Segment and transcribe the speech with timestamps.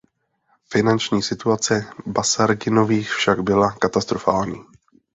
[0.73, 4.61] Finanční situace Basarginových však byla katastrofální.